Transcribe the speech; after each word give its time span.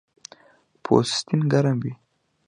پوستین 0.83 1.41
ګرم 1.51 1.77
وي 1.83 1.93